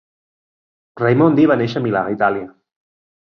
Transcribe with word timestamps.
Raimondi 1.01 1.45
va 1.51 1.59
néixer 1.61 1.79
a 1.83 1.85
Milà, 1.89 2.03
Itàlia. 2.17 2.49